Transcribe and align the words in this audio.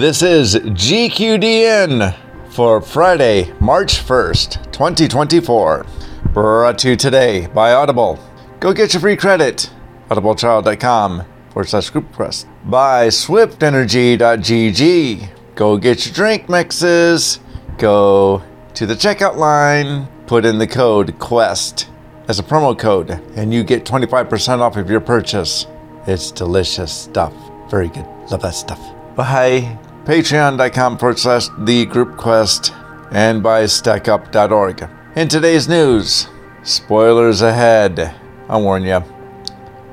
This 0.00 0.22
is 0.22 0.54
GQDN 0.54 2.16
for 2.52 2.80
Friday, 2.80 3.52
March 3.60 3.98
1st, 3.98 4.72
2024. 4.72 5.84
Brought 6.32 6.78
to 6.78 6.88
you 6.88 6.96
today 6.96 7.48
by 7.48 7.74
Audible. 7.74 8.18
Go 8.60 8.72
get 8.72 8.94
your 8.94 9.02
free 9.02 9.18
credit. 9.18 9.70
audibletrial.com 10.08 11.24
forward 11.50 11.68
slash 11.68 11.90
group 11.90 12.10
quest. 12.14 12.46
By 12.64 13.08
swiftenergy.gg. 13.08 15.28
Go 15.54 15.76
get 15.76 16.06
your 16.06 16.14
drink 16.14 16.48
mixes. 16.48 17.40
Go 17.76 18.42
to 18.72 18.86
the 18.86 18.94
checkout 18.94 19.36
line. 19.36 20.08
Put 20.26 20.46
in 20.46 20.56
the 20.56 20.66
code 20.66 21.18
QUEST 21.18 21.90
as 22.26 22.38
a 22.38 22.42
promo 22.42 22.78
code, 22.78 23.10
and 23.36 23.52
you 23.52 23.62
get 23.62 23.84
25% 23.84 24.60
off 24.60 24.78
of 24.78 24.88
your 24.88 25.00
purchase. 25.00 25.66
It's 26.06 26.30
delicious 26.30 26.90
stuff. 26.90 27.34
Very 27.70 27.88
good. 27.88 28.06
Love 28.30 28.40
that 28.40 28.54
stuff. 28.54 28.80
By 29.14 29.76
patreon.com 30.04 30.98
forward 30.98 31.18
slash 31.18 31.48
the 31.58 31.86
group 31.86 32.16
quest 32.16 32.72
and 33.10 33.42
by 33.42 33.64
stackup.org. 33.64 34.88
In 35.16 35.28
today's 35.28 35.68
news, 35.68 36.28
spoilers 36.62 37.42
ahead. 37.42 38.14
I 38.48 38.56
warn 38.56 38.84
you. 38.84 39.00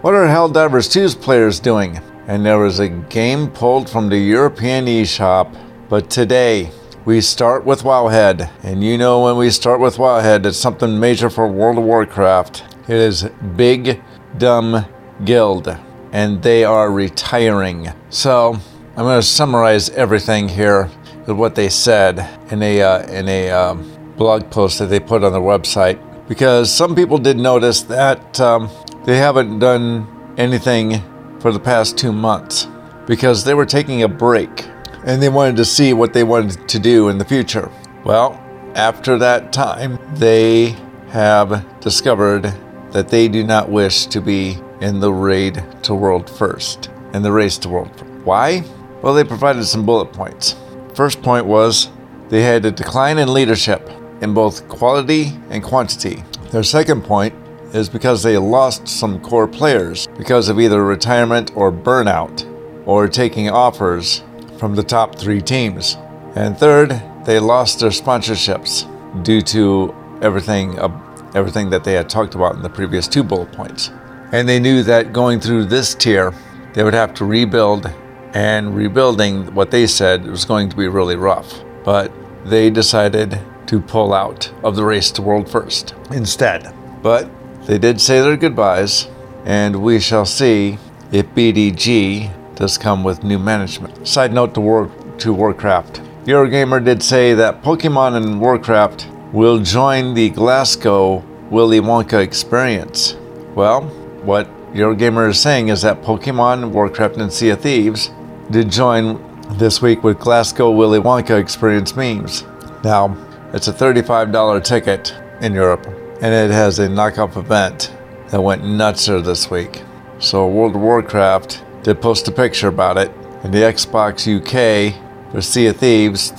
What 0.02 0.14
are 0.14 0.28
Helldivers 0.28 0.88
2's 0.90 1.16
players 1.16 1.60
doing? 1.60 2.00
And 2.28 2.46
there 2.46 2.60
was 2.60 2.80
a 2.80 2.90
game 2.90 3.50
pulled 3.50 3.90
from 3.90 4.10
the 4.10 4.18
European 4.18 4.86
eShop. 4.86 5.56
But 5.90 6.10
today, 6.10 6.72
we 7.06 7.22
start 7.22 7.66
with 7.66 7.84
Wowhead. 7.84 8.50
And 8.64 8.84
you 8.84 8.98
know 8.98 9.24
when 9.24 9.38
we 9.38 9.50
start 9.50 9.80
with 9.80 9.96
Wowhead, 9.98 10.46
it's 10.46 10.58
something 10.58 11.00
major 11.00 11.30
for 11.30 11.48
World 11.48 11.78
of 11.78 11.86
Warcraft. 11.86 12.64
It 12.88 12.96
is 12.96 13.24
Big 13.56 14.02
Dumb 14.38 14.86
Guild. 15.24 15.76
And 16.12 16.44
they 16.44 16.64
are 16.64 16.92
retiring. 16.92 17.94
So 18.10 18.60
I'm 18.98 19.04
going 19.04 19.22
to 19.22 19.28
summarize 19.28 19.92
everything 19.92 20.50
here 20.50 20.90
with 21.28 21.38
what 21.38 21.54
they 21.54 21.70
said 21.70 22.28
in 22.52 22.64
a, 22.64 22.82
uh, 22.82 23.04
in 23.04 23.30
a 23.30 23.52
um, 23.52 24.16
blog 24.18 24.50
post 24.50 24.80
that 24.80 24.88
they 24.88 25.00
put 25.00 25.24
on 25.24 25.34
their 25.34 25.40
website. 25.40 26.02
Because 26.28 26.74
some 26.74 26.96
people 26.96 27.20
did 27.20 27.38
notice 27.38 27.84
that 27.84 28.42
um, 28.42 28.72
they 29.06 29.18
haven't 29.18 29.60
done 29.60 30.34
anything 30.40 31.04
for 31.40 31.52
the 31.52 31.60
past 31.60 31.96
two 31.96 32.12
months 32.12 32.68
because 33.06 33.44
they 33.44 33.54
were 33.54 33.68
taking 33.68 34.02
a 34.02 34.08
break 34.08 34.66
and 35.06 35.22
they 35.22 35.30
wanted 35.30 35.58
to 35.58 35.66
see 35.66 35.94
what 35.94 36.12
they 36.12 36.24
wanted 36.24 36.68
to 36.68 36.80
do 36.80 37.10
in 37.10 37.20
the 37.20 37.26
future. 37.26 37.72
Well, 38.04 38.34
after 38.74 39.20
that 39.20 39.54
time, 39.54 40.00
they 40.16 40.76
have 41.10 41.64
discovered 41.82 42.52
that 42.94 43.10
they 43.10 43.28
do 43.28 43.44
not 43.44 43.70
wish 43.70 44.08
to 44.08 44.22
be 44.22 44.58
in 44.82 45.00
the 45.00 45.14
raid 45.14 45.64
to 45.84 45.94
world 45.94 46.28
first, 46.28 46.90
in 47.14 47.22
the 47.22 47.32
race 47.32 47.60
to 47.60 47.70
world. 47.70 47.92
First. 47.92 48.12
Why? 48.26 48.64
Well, 49.02 49.14
they 49.14 49.24
provided 49.24 49.66
some 49.66 49.86
bullet 49.86 50.12
points. 50.12 50.56
First 50.96 51.22
point 51.22 51.46
was 51.46 51.90
they 52.30 52.42
had 52.42 52.66
a 52.66 52.72
decline 52.72 53.20
in 53.20 53.34
leadership 53.34 53.90
in 54.22 54.34
both 54.34 54.68
quality 54.68 55.38
and 55.50 55.64
quantity. 55.64 56.24
Their 56.52 56.64
second 56.64 57.04
point 57.04 57.34
is 57.74 57.90
because 57.90 58.24
they 58.24 58.38
lost 58.38 58.88
some 58.88 59.20
core 59.20 59.48
players 59.48 60.08
because 60.18 60.50
of 60.50 60.60
either 60.60 60.84
retirement 60.84 61.52
or 61.56 61.72
burnout 61.72 62.46
or 62.88 63.08
taking 63.08 63.50
offers 63.50 64.24
from 64.58 64.76
the 64.76 64.84
top 64.84 65.16
three 65.16 65.42
teams. 65.42 65.98
And 66.36 66.58
third, 66.58 67.02
they 67.26 67.40
lost 67.40 67.80
their 67.80 67.90
sponsorships 67.90 68.86
due 69.24 69.42
to 69.42 69.94
everything, 70.22 70.80
uh, 70.80 71.32
everything 71.36 71.70
that 71.70 71.84
they 71.84 71.94
had 71.94 72.10
talked 72.10 72.36
about 72.36 72.56
in 72.56 72.62
the 72.62 72.70
previous 72.70 73.08
two 73.08 73.24
bullet 73.24 73.52
points. 73.52 73.92
And 74.32 74.48
they 74.48 74.60
knew 74.60 74.84
that 74.84 75.14
going 75.14 75.40
through 75.40 75.66
this 75.66 75.94
tier, 75.94 76.34
they 76.74 76.84
would 76.84 76.94
have 76.94 77.14
to 77.16 77.26
rebuild, 77.26 77.92
and 78.38 78.76
rebuilding 78.76 79.52
what 79.56 79.72
they 79.72 79.88
said 79.88 80.24
was 80.24 80.46
going 80.46 80.70
to 80.70 80.76
be 80.76 80.88
really 80.88 81.16
rough. 81.16 81.64
But 81.84 82.12
they 82.46 82.70
decided 82.70 83.40
to 83.66 83.82
pull 83.82 84.14
out 84.14 84.54
of 84.64 84.76
the 84.76 84.86
race 84.86 85.10
to 85.14 85.24
world 85.24 85.50
first 85.50 85.96
instead. 86.12 86.72
But 87.02 87.32
they 87.66 87.80
did 87.80 88.00
say 88.00 88.22
their 88.22 88.38
goodbyes, 88.38 89.08
and 89.44 89.82
we 89.82 90.00
shall 90.00 90.28
see 90.28 90.78
if 91.12 91.26
BDG 91.34 92.56
does 92.56 92.78
come 92.78 93.04
with 93.04 93.24
new 93.24 93.40
management. 93.40 94.08
Side 94.08 94.34
note 94.34 94.54
to, 94.54 94.62
War- 94.62 94.92
to 95.18 95.34
Warcraft. 95.34 96.02
Eurogamer 96.26 96.86
did 96.86 97.02
say 97.02 97.34
that 97.34 97.64
Pokemon 97.64 98.18
and 98.18 98.40
Warcraft 98.40 99.08
will 99.34 99.58
join 99.64 100.14
the 100.14 100.30
Glasgow 100.30 101.26
Willy 101.50 101.80
Wonka 101.80 102.22
experience. 102.22 103.16
Well, 103.56 103.82
what 104.22 104.48
Eurogamer 104.74 105.28
is 105.28 105.40
saying 105.40 105.70
is 105.70 105.82
that 105.82 106.04
Pokemon, 106.04 106.70
Warcraft, 106.70 107.18
and 107.18 107.34
Sea 107.34 107.50
of 107.50 107.62
Thieves 107.62 108.12
did 108.52 108.72
join 108.72 109.22
this 109.58 109.82
week 109.82 110.04
with 110.04 110.20
Glasgow 110.20 110.72
Willy 110.72 111.00
Wonka 111.00 111.40
experience 111.40 111.96
memes. 111.96 112.44
Now, 112.84 113.18
it's 113.54 113.68
a 113.68 113.74
$35 113.74 114.64
ticket 114.64 115.14
in 115.42 115.54
Europe 115.54 115.86
and 116.22 116.34
it 116.34 116.52
has 116.52 116.80
a 116.80 116.88
knockoff 116.88 117.38
event 117.38 117.94
that 118.30 118.42
went 118.42 118.64
nutser 118.64 119.24
this 119.24 119.50
week. 119.52 119.84
So 120.20 120.48
World 120.48 120.76
of 120.76 120.82
Warcraft 120.82 121.64
did 121.84 122.02
post 122.02 122.28
a 122.28 122.32
picture 122.32 122.68
about 122.68 122.98
it, 122.98 123.12
and 123.44 123.54
the 123.54 123.60
Xbox 123.60 124.26
UK 124.28 124.94
for 125.32 125.42
Sea 125.42 125.68
of 125.68 125.78
Thieves 125.78 126.34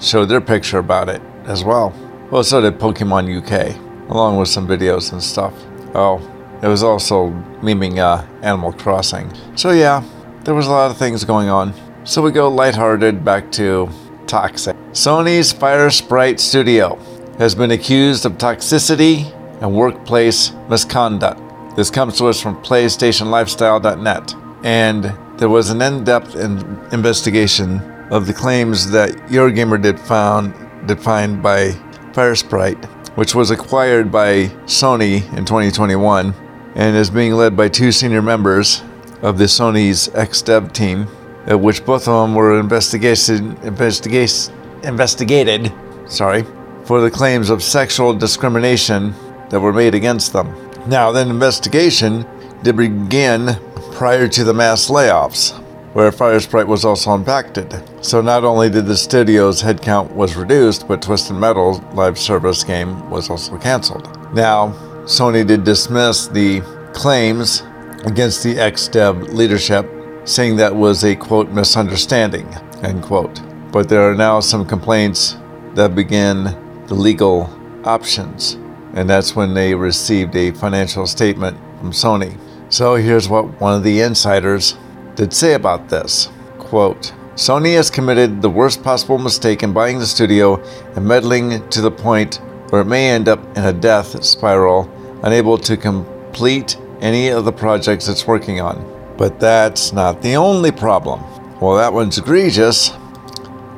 showed 0.00 0.24
their 0.26 0.40
picture 0.40 0.78
about 0.78 1.08
it 1.08 1.20
as 1.44 1.64
well. 1.64 1.92
Well, 2.30 2.44
so 2.44 2.60
did 2.60 2.78
Pokemon 2.78 3.42
UK, 3.42 3.76
along 4.08 4.36
with 4.36 4.48
some 4.48 4.68
videos 4.68 5.12
and 5.12 5.22
stuff. 5.22 5.52
Oh, 5.94 6.20
it 6.62 6.68
was 6.68 6.82
also 6.82 7.30
memeing 7.60 7.98
uh, 7.98 8.24
Animal 8.42 8.72
Crossing. 8.72 9.32
So 9.56 9.72
yeah, 9.72 10.02
there 10.48 10.54
was 10.54 10.66
a 10.66 10.70
lot 10.70 10.90
of 10.90 10.96
things 10.96 11.24
going 11.24 11.50
on. 11.50 11.74
So 12.06 12.22
we 12.22 12.30
go 12.30 12.48
lighthearted 12.48 13.22
back 13.22 13.52
to 13.52 13.86
Toxic. 14.26 14.74
Sony's 14.92 15.52
Firesprite 15.52 16.40
Studio 16.40 16.94
has 17.36 17.54
been 17.54 17.70
accused 17.72 18.24
of 18.24 18.38
toxicity 18.38 19.30
and 19.60 19.74
workplace 19.74 20.52
misconduct. 20.70 21.76
This 21.76 21.90
comes 21.90 22.16
to 22.16 22.28
us 22.28 22.40
from 22.40 22.56
PlayStationLifestyle.net. 22.62 24.34
And 24.64 25.12
there 25.38 25.50
was 25.50 25.68
an 25.68 25.82
in 25.82 26.04
depth 26.04 26.34
in 26.34 26.60
investigation 26.92 27.80
of 28.10 28.26
the 28.26 28.32
claims 28.32 28.90
that 28.90 29.10
Eurogamer 29.28 29.82
did, 29.82 30.00
found, 30.00 30.54
did 30.88 30.98
find 30.98 31.42
by 31.42 31.72
Firesprite, 32.14 32.82
which 33.18 33.34
was 33.34 33.50
acquired 33.50 34.10
by 34.10 34.46
Sony 34.64 35.30
in 35.36 35.44
2021 35.44 36.32
and 36.74 36.96
is 36.96 37.10
being 37.10 37.34
led 37.34 37.54
by 37.54 37.68
two 37.68 37.92
senior 37.92 38.22
members 38.22 38.82
of 39.22 39.38
the 39.38 39.44
Sony's 39.44 40.08
ex 40.14 40.42
dev 40.42 40.72
team, 40.72 41.06
at 41.46 41.60
which 41.60 41.84
both 41.84 42.08
of 42.08 42.26
them 42.26 42.34
were 42.34 42.60
investigation, 42.60 43.56
investigated 43.62 45.72
sorry, 46.08 46.44
for 46.84 47.00
the 47.00 47.10
claims 47.10 47.50
of 47.50 47.62
sexual 47.62 48.14
discrimination 48.14 49.14
that 49.50 49.60
were 49.60 49.72
made 49.72 49.94
against 49.94 50.32
them. 50.32 50.54
Now, 50.86 51.12
the 51.12 51.20
investigation 51.20 52.26
did 52.62 52.76
begin 52.76 53.56
prior 53.92 54.26
to 54.28 54.44
the 54.44 54.54
mass 54.54 54.88
layoffs, 54.88 55.52
where 55.92 56.10
Firesprite 56.10 56.66
was 56.66 56.84
also 56.84 57.14
impacted. 57.14 57.82
So 58.00 58.20
not 58.20 58.44
only 58.44 58.70
did 58.70 58.86
the 58.86 58.96
studio's 58.96 59.62
headcount 59.62 60.12
was 60.12 60.36
reduced, 60.36 60.88
but 60.88 61.02
Twisted 61.02 61.36
Metal 61.36 61.82
live 61.94 62.18
service 62.18 62.64
game 62.64 63.08
was 63.10 63.28
also 63.28 63.58
canceled. 63.58 64.06
Now, 64.34 64.72
Sony 65.04 65.46
did 65.46 65.64
dismiss 65.64 66.28
the 66.28 66.60
claims 66.94 67.62
against 68.04 68.42
the 68.42 68.58
ex-dev 68.58 69.32
leadership, 69.32 69.88
saying 70.24 70.56
that 70.56 70.74
was 70.74 71.04
a 71.04 71.16
quote 71.16 71.50
misunderstanding, 71.50 72.46
end 72.82 73.02
quote. 73.02 73.40
But 73.72 73.88
there 73.88 74.10
are 74.10 74.14
now 74.14 74.40
some 74.40 74.66
complaints 74.66 75.36
that 75.74 75.94
begin 75.94 76.44
the 76.86 76.94
legal 76.94 77.50
options. 77.84 78.54
And 78.94 79.08
that's 79.08 79.36
when 79.36 79.54
they 79.54 79.74
received 79.74 80.34
a 80.34 80.50
financial 80.52 81.06
statement 81.06 81.58
from 81.78 81.92
Sony. 81.92 82.38
So 82.70 82.96
here's 82.96 83.28
what 83.28 83.60
one 83.60 83.74
of 83.74 83.82
the 83.82 84.00
insiders 84.00 84.76
did 85.14 85.32
say 85.32 85.54
about 85.54 85.88
this. 85.88 86.28
Quote, 86.58 87.12
Sony 87.34 87.74
has 87.76 87.90
committed 87.90 88.42
the 88.42 88.50
worst 88.50 88.82
possible 88.82 89.18
mistake 89.18 89.62
in 89.62 89.72
buying 89.72 89.98
the 89.98 90.06
studio 90.06 90.62
and 90.96 91.06
meddling 91.06 91.68
to 91.68 91.80
the 91.80 91.90
point 91.90 92.40
where 92.70 92.82
it 92.82 92.86
may 92.86 93.10
end 93.10 93.28
up 93.28 93.38
in 93.56 93.64
a 93.64 93.72
death 93.72 94.22
spiral, 94.24 94.90
unable 95.22 95.56
to 95.58 95.76
complete 95.76 96.76
any 97.00 97.28
of 97.28 97.44
the 97.44 97.52
projects 97.52 98.08
it's 98.08 98.26
working 98.26 98.60
on. 98.60 98.84
But 99.16 99.40
that's 99.40 99.92
not 99.92 100.22
the 100.22 100.36
only 100.36 100.70
problem. 100.70 101.22
Well, 101.60 101.76
that 101.76 101.92
one's 101.92 102.18
egregious. 102.18 102.92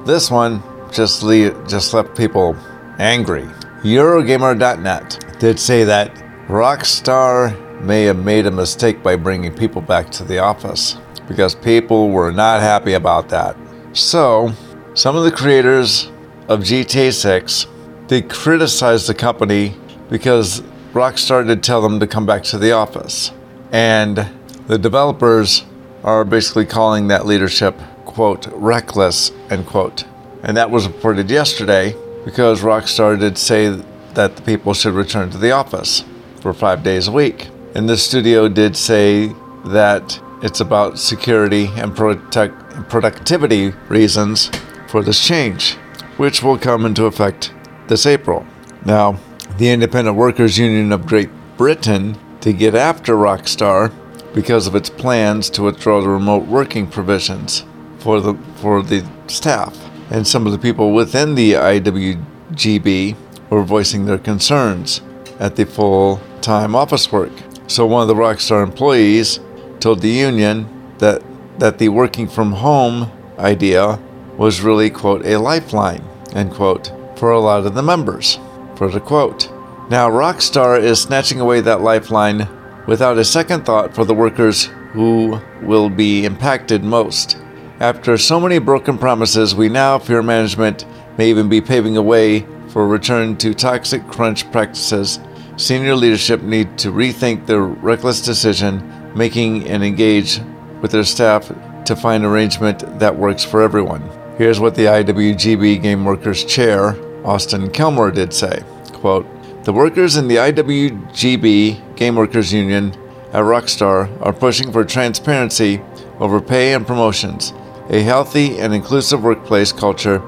This 0.05 0.31
one 0.31 0.63
just, 0.93 1.23
le- 1.23 1.67
just 1.67 1.95
left 1.95 2.17
people 2.17 2.57
angry. 2.99 3.45
Eurogamer.net 3.83 5.39
did 5.39 5.59
say 5.59 5.85
that 5.85 6.15
Rockstar 6.49 7.81
may 7.81 8.05
have 8.05 8.23
made 8.23 8.47
a 8.47 8.51
mistake 8.51 9.03
by 9.03 9.17
bringing 9.17 9.55
people 9.55 9.81
back 9.81 10.11
to 10.11 10.25
the 10.25 10.39
office 10.39 10.97
because 11.27 11.55
people 11.55 12.11
were 12.11 12.31
not 12.31 12.61
happy 12.61 12.95
about 12.95 13.29
that. 13.31 13.57
So, 13.93 14.53
some 14.95 15.17
of 15.17 15.25
the 15.25 15.31
creators 15.31 16.11
of 16.49 16.61
GTA 16.61 17.13
6 17.13 17.67
they 18.11 18.23
criticized 18.23 19.07
the 19.07 19.15
company 19.15 19.77
because 20.11 20.65
Rockstar 20.93 21.47
did 21.47 21.63
tell 21.63 21.81
them 21.81 22.01
to 22.01 22.07
come 22.07 22.27
back 22.27 22.43
to 22.45 22.59
the 22.59 22.73
office. 22.73 23.31
And 23.71 24.29
the 24.67 24.79
developers 24.79 25.65
are 26.03 26.25
basically 26.25 26.67
calling 26.67 27.09
that 27.09 27.27
leadership 27.27 27.79
quote, 28.05 28.47
reckless, 28.49 29.31
end 29.51 29.67
quote. 29.67 30.05
And 30.43 30.57
that 30.57 30.71
was 30.71 30.87
reported 30.87 31.31
yesterday 31.31 31.95
because 32.25 32.63
Rockstar 32.63 33.19
did 33.19 33.39
say 33.39 33.69
that 34.15 34.37
the 34.37 34.43
people 34.43 34.75
should 34.75 34.95
return 34.95 35.31
to 35.31 35.39
the 35.39 35.53
office 35.53 36.05
for 36.41 36.53
five 36.53 36.83
days 36.83 37.07
a 37.07 37.13
week. 37.13 37.49
And 37.75 37.89
the 37.89 37.97
studio 37.97 38.49
did 38.49 38.77
say 38.77 39.33
that 39.67 40.21
it's 40.43 40.61
about 40.61 40.99
security 40.99 41.71
and 41.77 41.95
protect, 41.95 42.55
productivity 42.89 43.71
reasons 43.89 44.51
for 44.89 45.05
this 45.05 45.25
change, 45.25 45.75
which 46.17 46.43
will 46.43 46.59
come 46.59 46.85
into 46.85 47.05
effect 47.05 47.53
this 47.87 48.07
April. 48.07 48.45
Now, 48.85 49.21
the 49.61 49.69
Independent 49.69 50.17
Workers 50.17 50.57
Union 50.57 50.91
of 50.91 51.07
Great 51.07 51.29
Britain 51.59 52.19
to 52.41 52.51
get 52.51 52.75
after 52.75 53.15
Rockstar 53.15 53.93
because 54.33 54.67
of 54.67 54.75
its 54.75 54.89
plans 54.89 55.51
to 55.51 55.65
withdraw 55.65 56.01
the 56.01 56.09
remote 56.09 56.47
working 56.47 56.87
provisions 56.87 57.67
for 57.99 58.23
the 58.23 58.33
for 58.57 58.83
the 58.83 59.07
staff. 59.27 59.77
And 60.11 60.27
some 60.27 60.47
of 60.47 60.53
the 60.53 60.59
people 60.59 60.95
within 60.95 61.35
the 61.35 61.53
IWGB 61.53 63.15
were 63.51 63.63
voicing 63.63 64.07
their 64.07 64.17
concerns 64.17 65.03
at 65.39 65.57
the 65.57 65.67
full 65.67 66.23
time 66.41 66.75
office 66.75 67.13
work. 67.13 67.33
So 67.67 67.85
one 67.85 68.01
of 68.01 68.09
the 68.09 68.15
Rockstar 68.15 68.63
employees 68.63 69.41
told 69.79 70.01
the 70.01 70.09
union 70.09 70.95
that 71.01 71.23
that 71.59 71.77
the 71.77 71.91
working 71.91 72.29
from 72.29 72.53
home 72.53 73.13
idea 73.39 74.01
was 74.39 74.63
really 74.63 74.89
quote 74.89 75.27
a 75.27 75.37
lifeline 75.37 76.03
end 76.33 76.51
quote 76.51 76.91
for 77.17 77.31
a 77.31 77.41
lot 77.41 77.67
of 77.67 77.75
the 77.75 77.83
members 77.83 78.39
for 78.81 78.89
the 78.89 78.99
quote 78.99 79.51
now 79.91 80.09
rockstar 80.09 80.81
is 80.81 81.03
snatching 81.03 81.39
away 81.39 81.61
that 81.61 81.83
lifeline 81.83 82.49
without 82.87 83.19
a 83.19 83.25
second 83.27 83.67
thought 83.67 83.95
for 83.95 84.07
the 84.07 84.15
workers 84.15 84.71
who 84.95 85.39
will 85.61 85.91
be 85.91 86.25
impacted 86.25 86.83
most 86.83 87.37
after 87.81 88.17
so 88.17 88.41
many 88.41 88.59
broken 88.59 88.97
promises 88.97 89.55
we 89.55 89.69
now 89.69 89.99
fear 89.99 90.23
management 90.23 90.87
may 91.19 91.29
even 91.29 91.47
be 91.47 91.61
paving 91.61 91.99
a 91.99 92.03
way 92.03 92.41
for 92.69 92.85
a 92.85 92.87
return 92.87 93.37
to 93.37 93.53
toxic 93.53 94.03
crunch 94.09 94.51
practices 94.51 95.21
senior 95.59 95.95
leadership 95.95 96.41
need 96.41 96.79
to 96.79 96.91
rethink 96.91 97.45
their 97.45 97.61
reckless 97.61 98.23
decision 98.23 98.81
making 99.15 99.69
and 99.69 99.85
engage 99.85 100.41
with 100.81 100.91
their 100.91 101.05
staff 101.05 101.53
to 101.85 101.95
find 101.95 102.25
arrangement 102.25 102.99
that 102.99 103.15
works 103.15 103.45
for 103.45 103.61
everyone. 103.61 104.03
Here's 104.39 104.61
what 104.61 104.75
the 104.75 104.87
IWGB 104.87 105.83
Game 105.83 106.05
Workers 106.05 106.45
Chair, 106.45 106.93
Austin 107.25 107.69
Kelmore, 107.71 108.15
did 108.15 108.33
say. 108.33 108.63
Quote, 108.95 109.27
the 109.65 109.73
workers 109.73 110.17
in 110.17 110.27
the 110.27 110.37
IWGB 110.37 111.97
Game 111.97 112.17
Workers 112.17 112.53
Union 112.53 112.95
at 113.33 113.45
Rockstar 113.45 114.11
are 114.21 114.33
pushing 114.33 114.73
for 114.73 114.85
transparency 114.85 115.81
over 116.19 116.41
pay 116.41 116.75
and 116.75 116.87
promotions, 116.87 117.53
a 117.89 118.03
healthy 118.03 118.59
and 118.59 118.75
inclusive 118.75 119.23
workplace 119.23 119.73
culture, 119.73 120.23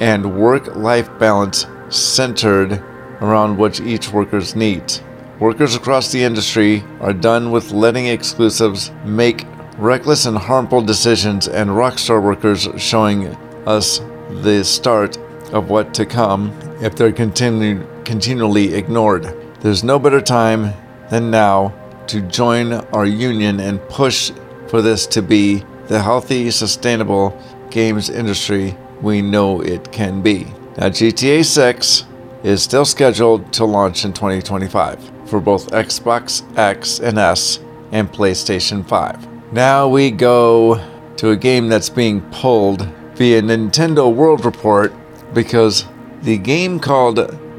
and 0.00 0.38
work 0.38 0.76
life 0.76 1.08
balance 1.18 1.66
centered 1.88 2.72
around 3.20 3.56
what 3.56 3.80
each 3.80 4.12
worker's 4.12 4.54
needs. 4.54 5.02
Workers 5.38 5.74
across 5.74 6.12
the 6.12 6.22
industry 6.22 6.84
are 7.00 7.12
done 7.12 7.50
with 7.50 7.72
letting 7.72 8.06
exclusives 8.06 8.90
make 9.04 9.46
reckless 9.78 10.26
and 10.26 10.36
harmful 10.36 10.82
decisions, 10.82 11.48
and 11.48 11.70
Rockstar 11.70 12.22
workers 12.22 12.68
showing 12.76 13.26
us 13.66 14.00
the 14.42 14.62
start 14.64 15.18
of 15.52 15.70
what 15.70 15.94
to 15.94 16.06
come 16.06 16.52
if 16.80 16.96
they're 16.96 17.12
continu- 17.12 17.86
continually 18.04 18.74
ignored. 18.74 19.34
There's 19.60 19.84
no 19.84 19.98
better 19.98 20.20
time 20.20 20.74
than 21.10 21.30
now 21.30 21.74
to 22.08 22.20
join 22.22 22.72
our 22.72 23.06
union 23.06 23.60
and 23.60 23.80
push 23.88 24.32
for 24.68 24.82
this 24.82 25.06
to 25.08 25.22
be 25.22 25.64
the 25.88 26.02
healthy, 26.02 26.50
sustainable 26.50 27.38
games 27.70 28.10
industry 28.10 28.76
we 29.00 29.20
know 29.20 29.60
it 29.60 29.92
can 29.92 30.22
be. 30.22 30.44
Now, 30.76 30.88
GTA 30.88 31.44
6 31.44 32.04
is 32.42 32.62
still 32.62 32.84
scheduled 32.84 33.52
to 33.52 33.64
launch 33.64 34.04
in 34.04 34.12
2025 34.12 35.12
for 35.26 35.40
both 35.40 35.70
Xbox 35.70 36.42
X 36.58 36.98
and 36.98 37.18
S 37.18 37.60
and 37.92 38.10
PlayStation 38.10 38.86
5. 38.86 39.52
Now 39.52 39.88
we 39.88 40.10
go 40.10 40.82
to 41.16 41.30
a 41.30 41.36
game 41.36 41.68
that's 41.68 41.90
being 41.90 42.22
pulled 42.30 42.88
via 43.14 43.42
Nintendo 43.42 44.12
World 44.12 44.44
Report 44.44 44.92
because 45.34 45.86
the 46.22 46.38
game 46.38 46.78
called 46.78 47.16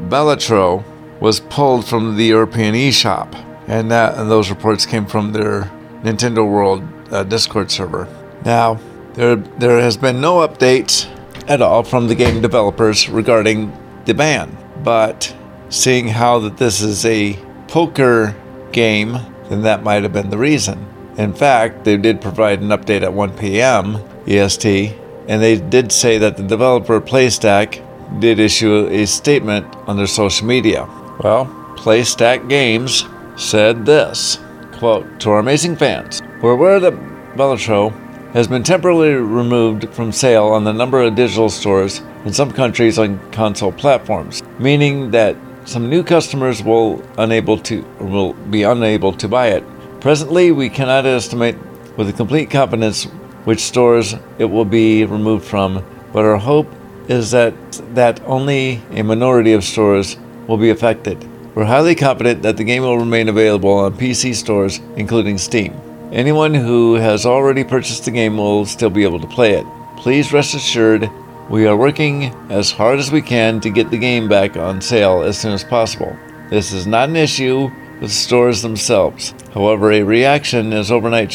Balatro 0.10 0.84
was 1.20 1.40
pulled 1.40 1.86
from 1.86 2.18
the 2.18 2.26
European 2.26 2.76
eShop, 2.76 3.34
and 3.68 3.92
that 3.92 4.18
and 4.18 4.30
those 4.30 4.50
reports 4.50 4.86
came 4.86 5.06
from 5.06 5.32
their 5.32 5.72
Nintendo 6.04 6.50
World 6.50 6.84
uh, 7.12 7.24
Discord 7.24 7.72
server. 7.72 8.08
Now, 8.46 8.80
there 9.14 9.36
there 9.36 9.80
has 9.80 9.98
been 9.98 10.20
no 10.20 10.48
updates 10.48 11.10
at 11.48 11.62
all 11.62 11.84
from 11.84 12.08
the 12.08 12.16
game 12.16 12.42
developers 12.42 13.10
regarding 13.10 13.72
the 14.06 14.14
ban, 14.14 14.58
but 14.84 15.34
seeing 15.70 16.08
how 16.08 16.40
that 16.40 16.58
this 16.58 16.82
is 16.82 17.06
a 17.06 17.34
poker 17.68 18.36
game, 18.72 19.18
then 19.50 19.62
that 19.64 19.84
might 19.84 20.04
have 20.04 20.14
been 20.14 20.30
the 20.30 20.38
reason. 20.38 20.88
In 21.18 21.34
fact, 21.34 21.84
they 21.84 21.98
did 21.98 22.22
provide 22.22 22.62
an 22.62 22.70
update 22.70 23.04
at 23.04 23.14
1 23.14 23.38
p.m. 23.38 23.98
EST, 24.28 24.94
and 25.28 25.42
they 25.42 25.60
did 25.60 25.92
say 25.92 26.18
that 26.18 26.38
the 26.38 26.44
developer 26.44 27.00
PlayStack 27.02 27.82
did 28.20 28.40
issue 28.40 28.88
a 28.88 29.06
statement 29.06 29.66
on 29.88 29.98
their 29.98 30.08
social 30.08 30.48
media. 30.48 30.86
Well, 31.24 31.46
PlayStack 31.78 32.50
Games 32.50 33.06
said 33.36 33.86
this 33.86 34.40
quote, 34.74 35.20
To 35.22 35.32
our 35.32 35.40
amazing 35.40 35.78
fans, 35.78 36.22
we're 36.42 36.52
aware 36.52 36.80
that 36.80 36.94
Balatro 37.36 37.92
has 38.34 38.48
been 38.48 38.64
temporarily 38.64 39.14
removed 39.14 39.88
from 39.94 40.12
sale 40.12 40.48
on 40.48 40.64
the 40.64 40.74
number 40.74 41.02
of 41.02 41.16
digital 41.16 41.50
stores 41.50 42.02
in 42.26 42.34
some 42.34 42.52
countries 42.52 42.98
on 42.98 43.20
console 43.32 43.72
platforms, 43.72 44.42
meaning 44.60 45.12
that 45.12 45.38
some 45.66 45.90
new 45.90 46.04
customers 46.04 46.62
will 46.64 47.02
unable 47.18 47.58
to 47.58 47.82
will 48.00 48.34
be 48.34 48.64
unable 48.64 49.14
to 49.14 49.28
buy 49.28 49.48
it. 49.48 49.64
Presently, 50.02 50.52
we 50.52 50.70
cannot 50.70 51.06
estimate 51.06 51.56
with 51.96 52.16
complete 52.18 52.50
confidence 52.50 53.08
which 53.46 53.60
stores 53.60 54.16
it 54.38 54.46
will 54.46 54.66
be 54.66 55.06
removed 55.06 55.46
from, 55.46 55.86
but 56.12 56.26
our 56.26 56.38
hope 56.38 56.68
is 57.08 57.32
that 57.32 57.54
that 57.96 58.22
only 58.26 58.82
a 58.92 59.04
minority 59.04 59.54
of 59.54 59.64
stores 59.64 60.18
will 60.48 60.58
be 60.58 60.70
affected. 60.70 61.18
We're 61.56 61.66
highly 61.66 61.96
confident 61.96 62.42
that 62.44 62.58
the 62.58 62.64
game 62.64 62.84
will 62.84 62.98
remain 62.98 63.30
available 63.30 63.74
on 63.74 63.98
PC 63.98 64.34
stores, 64.34 64.80
including 64.96 65.38
Steam. 65.38 65.80
Anyone 66.12 66.54
who 66.54 66.96
has 66.96 67.26
already 67.26 67.64
purchased 67.64 68.06
the 68.06 68.12
game 68.12 68.38
will 68.38 68.66
still 68.66 68.90
be 68.90 69.04
able 69.04 69.20
to 69.20 69.28
play 69.28 69.54
it. 69.54 69.66
Please 69.98 70.34
rest 70.34 70.54
assured 70.54 71.10
we 71.50 71.68
are 71.68 71.76
working 71.76 72.26
as 72.50 72.72
hard 72.72 73.00
as 73.00 73.12
we 73.12 73.22
can 73.22 73.60
to 73.62 73.70
get 73.70 73.92
the 73.92 73.98
game 73.98 74.28
back 74.30 74.56
on 74.58 74.82
sale 74.82 75.22
as 75.22 75.38
soon 75.38 75.54
as 75.54 75.64
possible. 75.64 76.16
This 76.50 76.72
is 76.72 76.88
not 76.88 77.10
an 77.10 77.16
issue 77.16 77.70
with 78.00 78.12
stores 78.12 78.62
themselves. 78.62 79.34
However, 79.54 79.92
a 79.92 80.04
reaction 80.04 80.72
has 80.72 80.92
overnight 80.92 81.30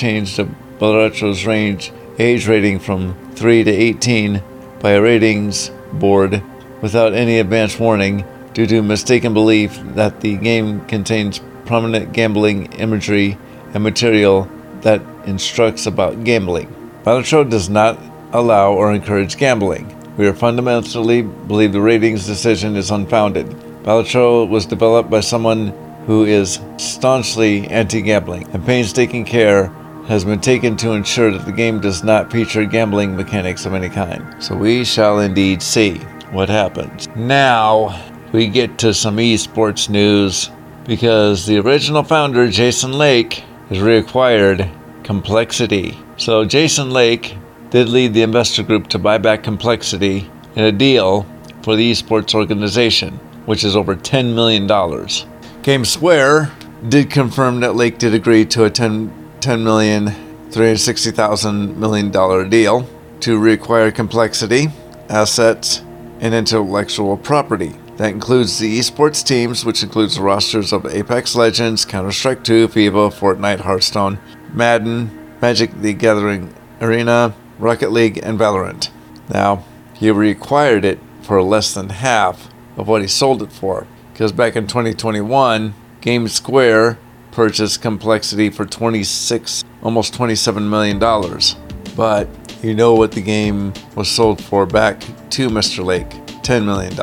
Balatro's 0.78 1.44
range 1.44 1.92
age 2.18 2.46
rating 2.46 2.78
from 2.78 3.14
3 3.34 3.64
to 3.64 3.70
18 3.70 4.42
by 4.80 4.92
a 4.92 5.02
ratings 5.02 5.70
board 5.92 6.42
without 6.80 7.14
any 7.14 7.38
advance 7.38 7.78
warning 7.78 8.24
due 8.54 8.66
to 8.66 8.82
mistaken 8.82 9.34
belief 9.34 9.78
that 9.94 10.20
the 10.20 10.36
game 10.36 10.84
contains 10.86 11.40
prominent 11.66 12.12
gambling 12.12 12.72
imagery 12.74 13.36
and 13.74 13.82
material 13.82 14.48
that 14.80 15.02
instructs 15.26 15.86
about 15.86 16.24
gambling. 16.24 16.74
Balatro 17.04 17.48
does 17.48 17.68
not 17.68 17.98
allow 18.32 18.72
or 18.72 18.92
encourage 18.92 19.36
gambling. 19.36 19.94
We 20.16 20.26
are 20.26 20.34
fundamentally 20.34 21.22
believe 21.22 21.72
the 21.72 21.80
ratings 21.80 22.26
decision 22.26 22.76
is 22.76 22.90
unfounded. 22.90 23.46
Balatro 23.82 24.48
was 24.48 24.66
developed 24.66 25.10
by 25.10 25.20
someone 25.20 25.68
who 26.06 26.24
is 26.24 26.60
staunchly 26.78 27.66
anti 27.68 28.00
gambling, 28.00 28.48
and 28.52 28.64
painstaking 28.64 29.24
care 29.24 29.70
has 30.08 30.24
been 30.24 30.40
taken 30.40 30.74
to 30.78 30.92
ensure 30.92 31.30
that 31.30 31.44
the 31.44 31.52
game 31.52 31.80
does 31.80 32.02
not 32.02 32.32
feature 32.32 32.64
gambling 32.64 33.14
mechanics 33.14 33.66
of 33.66 33.74
any 33.74 33.90
kind. 33.90 34.42
So 34.42 34.56
we 34.56 34.84
shall 34.84 35.20
indeed 35.20 35.62
see 35.62 35.98
what 36.32 36.48
happens. 36.48 37.06
Now 37.14 37.94
we 38.32 38.48
get 38.48 38.78
to 38.78 38.94
some 38.94 39.18
esports 39.18 39.90
news 39.90 40.50
because 40.86 41.44
the 41.46 41.58
original 41.58 42.02
founder, 42.02 42.48
Jason 42.48 42.92
Lake, 42.94 43.44
has 43.68 43.78
reacquired 43.78 44.74
Complexity. 45.04 45.98
So 46.16 46.44
Jason 46.44 46.90
Lake 46.90 47.36
did 47.70 47.88
lead 47.88 48.14
the 48.14 48.22
investor 48.22 48.62
group 48.62 48.88
to 48.88 48.98
buy 48.98 49.18
back 49.18 49.42
Complexity 49.42 50.30
in 50.54 50.64
a 50.64 50.72
deal 50.72 51.26
for 51.62 51.76
the 51.76 51.90
esports 51.90 52.34
organization, 52.34 53.14
which 53.44 53.62
is 53.62 53.76
over 53.76 53.94
$10 53.94 54.34
million. 54.34 54.66
GameSquare 54.66 56.50
did 56.88 57.10
confirm 57.10 57.60
that 57.60 57.74
Lake 57.74 57.98
did 57.98 58.14
agree 58.14 58.44
to 58.46 58.64
a 58.64 58.70
10, 58.70 59.27
10 59.40 59.64
million, 59.64 60.06
$360,000 60.50 61.76
million 61.76 62.10
deal 62.50 62.88
to 63.20 63.38
reacquire 63.38 63.94
Complexity, 63.94 64.68
assets, 65.08 65.82
and 66.20 66.34
intellectual 66.34 67.16
property. 67.16 67.74
That 67.96 68.10
includes 68.10 68.58
the 68.58 68.78
esports 68.78 69.26
teams, 69.26 69.64
which 69.64 69.82
includes 69.82 70.18
rosters 70.20 70.72
of 70.72 70.86
Apex 70.86 71.34
Legends, 71.34 71.84
Counter 71.84 72.12
Strike 72.12 72.44
2, 72.44 72.68
FIFA, 72.68 73.12
Fortnite, 73.12 73.60
Hearthstone, 73.60 74.18
Madden, 74.52 75.36
Magic 75.40 75.72
the 75.72 75.92
Gathering 75.94 76.54
Arena, 76.80 77.34
Rocket 77.58 77.90
League, 77.90 78.20
and 78.22 78.38
Valorant. 78.38 78.90
Now, 79.28 79.64
he 79.94 80.10
required 80.10 80.84
it 80.84 81.00
for 81.22 81.42
less 81.42 81.74
than 81.74 81.88
half 81.88 82.48
of 82.76 82.86
what 82.86 83.02
he 83.02 83.08
sold 83.08 83.42
it 83.42 83.52
for. 83.52 83.86
Because 84.12 84.32
back 84.32 84.56
in 84.56 84.66
2021, 84.66 85.74
Game 86.00 86.28
Square 86.28 86.98
purchased 87.38 87.80
Complexity 87.80 88.50
for 88.50 88.64
26, 88.66 89.62
almost 89.84 90.12
27 90.12 90.68
million 90.68 90.98
dollars. 90.98 91.54
But 91.96 92.26
you 92.64 92.74
know 92.74 92.94
what 92.94 93.12
the 93.12 93.20
game 93.20 93.72
was 93.94 94.10
sold 94.10 94.42
for 94.42 94.66
back 94.66 94.98
to 95.30 95.48
Mr. 95.48 95.84
Lake? 95.84 96.10
$10 96.42 96.64
million. 96.64 96.98